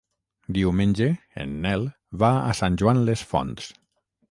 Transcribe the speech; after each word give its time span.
Diumenge 0.55 1.09
en 1.43 1.51
Nel 1.67 1.85
va 2.25 2.33
a 2.49 2.57
Sant 2.63 2.81
Joan 2.83 3.05
les 3.11 3.27
Fonts. 3.35 3.71